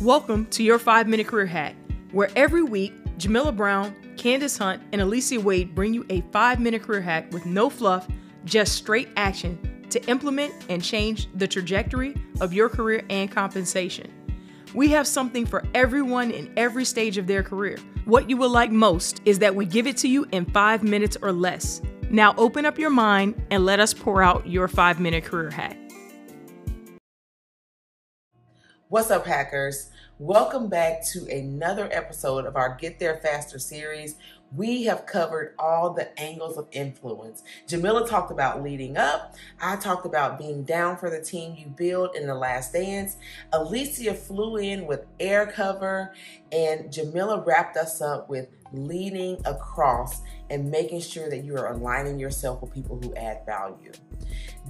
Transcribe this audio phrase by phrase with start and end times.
[0.00, 1.76] Welcome to your five minute career hack,
[2.12, 6.82] where every week, Jamila Brown, Candyce Hunt, and Alicia Wade bring you a five minute
[6.84, 8.08] career hack with no fluff,
[8.46, 9.58] just straight action
[9.90, 14.10] to implement and change the trajectory of your career and compensation.
[14.72, 17.76] We have something for everyone in every stage of their career.
[18.06, 21.18] What you will like most is that we give it to you in five minutes
[21.20, 21.82] or less.
[22.08, 25.76] Now open up your mind and let us pour out your five minute career hack.
[28.90, 29.88] What's up, hackers?
[30.18, 34.16] Welcome back to another episode of our Get There Faster series.
[34.52, 37.44] We have covered all the angles of influence.
[37.68, 39.36] Jamila talked about leading up.
[39.62, 43.16] I talked about being down for the team you build in the last dance.
[43.52, 46.12] Alicia flew in with air cover,
[46.50, 52.18] and Jamila wrapped us up with leading across and making sure that you are aligning
[52.18, 53.92] yourself with people who add value.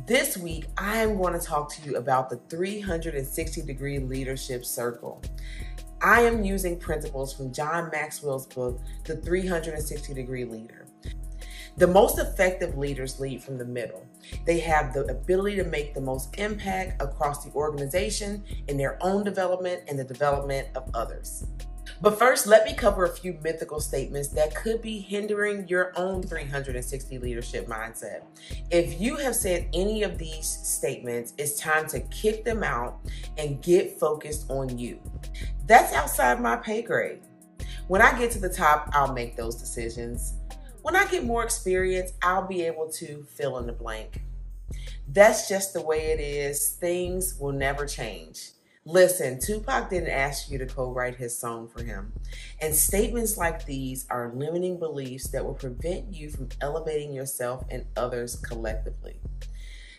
[0.06, 5.20] This week, I am going to talk to you about the 360 degree leadership circle.
[6.00, 10.86] I am using principles from John Maxwell's book, The 360 Degree Leader.
[11.76, 14.06] The most effective leaders lead from the middle.
[14.46, 19.24] They have the ability to make the most impact across the organization in their own
[19.24, 21.46] development and the development of others.
[22.02, 26.22] But first, let me cover a few mythical statements that could be hindering your own
[26.22, 28.22] 360 leadership mindset.
[28.70, 33.00] If you have said any of these statements, it's time to kick them out
[33.36, 34.98] and get focused on you.
[35.66, 37.20] That's outside my pay grade.
[37.88, 40.34] When I get to the top, I'll make those decisions.
[40.82, 44.22] When I get more experience, I'll be able to fill in the blank.
[45.08, 46.76] That's just the way it is.
[46.80, 48.52] Things will never change.
[48.90, 52.12] Listen, Tupac didn't ask you to co write his song for him.
[52.60, 57.84] And statements like these are limiting beliefs that will prevent you from elevating yourself and
[57.96, 59.20] others collectively.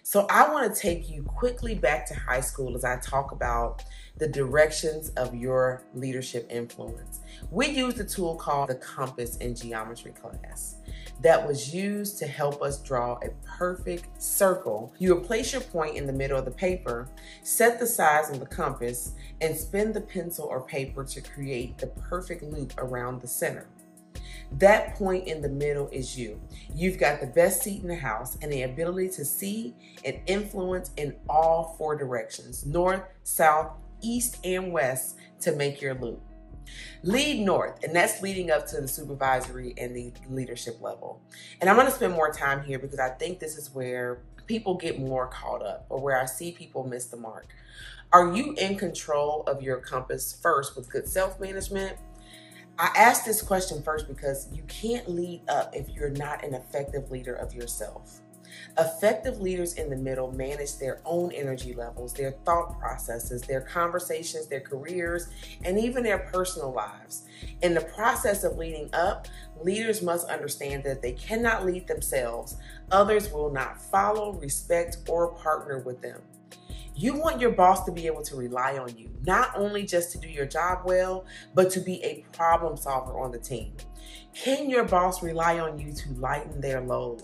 [0.04, 3.82] So, I want to take you quickly back to high school as I talk about
[4.18, 7.22] the directions of your leadership influence.
[7.50, 10.76] We used a tool called the compass in geometry class
[11.22, 14.94] that was used to help us draw a perfect circle.
[14.98, 17.08] You would place your point in the middle of the paper,
[17.44, 21.88] set the size of the compass, and spin the pencil or paper to create the
[21.88, 23.68] perfect loop around the center.
[24.54, 26.42] That point in the middle is you.
[26.74, 30.92] You've got the best seat in the house and the ability to see and influence
[30.98, 33.72] in all four directions north, south,
[34.02, 36.22] east, and west to make your loop.
[37.04, 41.22] Lead north, and that's leading up to the supervisory and the leadership level.
[41.60, 44.76] And I'm going to spend more time here because I think this is where people
[44.76, 47.48] get more caught up or where I see people miss the mark.
[48.14, 51.98] Are you in control of your compass first with good self management?
[52.78, 57.12] I ask this question first because you can't lead up if you're not an effective
[57.12, 58.22] leader of yourself.
[58.78, 64.48] Effective leaders in the middle manage their own energy levels, their thought processes, their conversations,
[64.48, 65.28] their careers,
[65.64, 67.24] and even their personal lives.
[67.62, 69.28] In the process of leading up,
[69.62, 72.58] leaders must understand that they cannot lead themselves.
[72.92, 76.22] Others will not follow, respect, or partner with them.
[76.96, 80.18] You want your boss to be able to rely on you, not only just to
[80.18, 81.26] do your job well,
[81.56, 83.74] but to be a problem solver on the team.
[84.34, 87.24] Can your boss rely on you to lighten their load?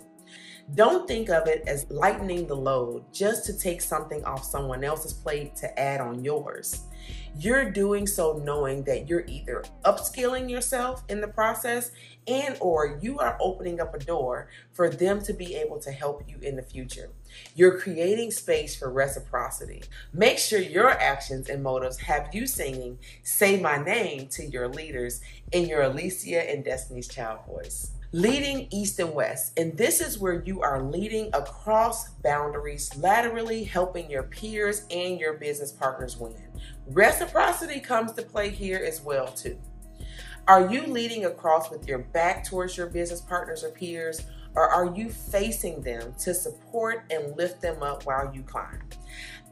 [0.75, 5.13] Don't think of it as lightening the load just to take something off someone else's
[5.13, 6.81] plate to add on yours.
[7.39, 11.91] You're doing so knowing that you're either upskilling yourself in the process
[12.27, 16.23] and or you are opening up a door for them to be able to help
[16.27, 17.11] you in the future.
[17.55, 19.83] You're creating space for reciprocity.
[20.11, 25.21] Make sure your actions and motives have you singing Say My Name to your leaders
[25.53, 29.57] in your Alicia and Destiny's Child voice leading east and west.
[29.59, 35.33] And this is where you are leading across boundaries, laterally helping your peers and your
[35.33, 36.35] business partners win.
[36.87, 39.57] Reciprocity comes to play here as well too.
[40.47, 44.21] Are you leading across with your back towards your business partners or peers,
[44.55, 48.81] or are you facing them to support and lift them up while you climb?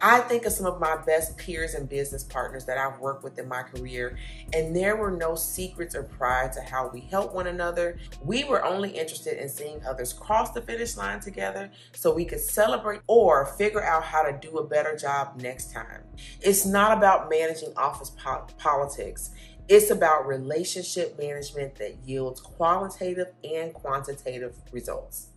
[0.01, 3.39] I think of some of my best peers and business partners that I've worked with
[3.39, 4.17] in my career,
[4.53, 7.97] and there were no secrets or pride to how we helped one another.
[8.23, 12.41] We were only interested in seeing others cross the finish line together so we could
[12.41, 16.03] celebrate or figure out how to do a better job next time.
[16.41, 19.31] It's not about managing office po- politics.
[19.67, 25.29] It's about relationship management that yields qualitative and quantitative results.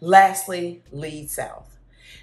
[0.00, 1.77] Lastly, lead south.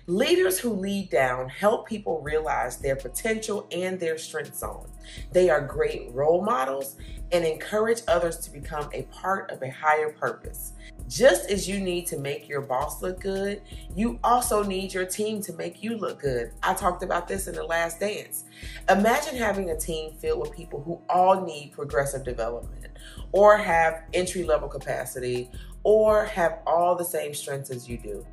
[0.07, 4.89] Leaders who lead down help people realize their potential and their strength zone.
[5.31, 6.95] They are great role models
[7.31, 10.73] and encourage others to become a part of a higher purpose.
[11.07, 13.61] Just as you need to make your boss look good,
[13.95, 16.51] you also need your team to make you look good.
[16.63, 18.45] I talked about this in the last dance.
[18.89, 22.87] Imagine having a team filled with people who all need progressive development
[23.31, 25.51] or have entry level capacity
[25.85, 28.25] or have all the same strengths as you do.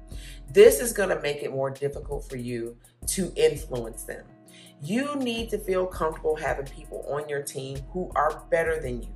[0.51, 2.77] This is going to make it more difficult for you
[3.09, 4.25] to influence them.
[4.83, 9.09] You need to feel comfortable having people on your team who are better than you.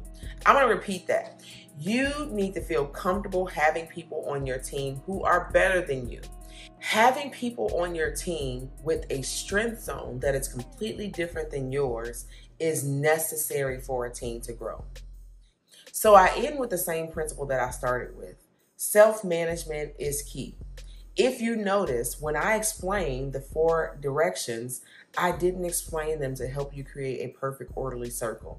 [0.45, 1.43] I'm going to repeat that.
[1.79, 6.21] You need to feel comfortable having people on your team who are better than you.
[6.79, 12.27] Having people on your team with a strength zone that is completely different than yours
[12.59, 14.85] is necessary for a team to grow.
[15.99, 18.37] So I end with the same principle that I started with
[18.77, 20.55] self management is key.
[21.17, 24.83] If you notice, when I explained the four directions,
[25.17, 28.59] I didn't explain them to help you create a perfect orderly circle.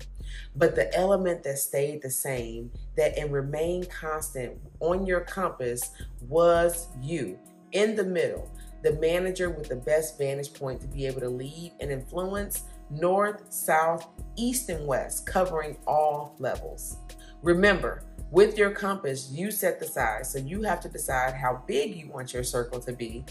[0.56, 5.92] But the element that stayed the same, that and remained constant on your compass
[6.28, 7.38] was you
[7.72, 8.52] in the middle,
[8.82, 13.44] the manager with the best vantage point to be able to lead and influence north,
[13.54, 14.08] south,
[14.38, 16.98] east, and west, covering all levels.
[17.44, 20.32] Remember, with your compass, you set the size.
[20.32, 23.24] So you have to decide how big you want your circle to be.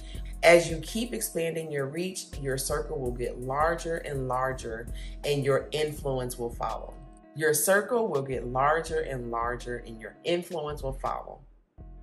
[0.42, 4.88] As you keep expanding your reach, your circle will get larger and larger,
[5.24, 6.94] and your influence will follow.
[7.34, 11.40] Your circle will get larger and larger, and your influence will follow.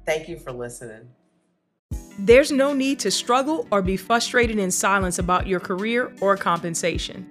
[0.05, 1.07] Thank you for listening.
[2.19, 7.27] There's no need to struggle or be frustrated in silence about your career or compensation.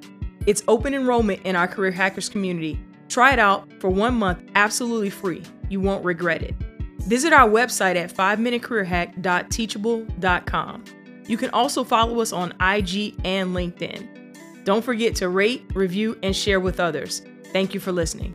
[0.46, 2.80] It's open enrollment in our Career Hackers community
[3.12, 5.42] Try it out for one month absolutely free.
[5.68, 6.54] You won't regret it.
[7.00, 10.84] Visit our website at 5minutecareerhack.teachable.com.
[11.26, 14.64] You can also follow us on IG and LinkedIn.
[14.64, 17.20] Don't forget to rate, review, and share with others.
[17.52, 18.34] Thank you for listening.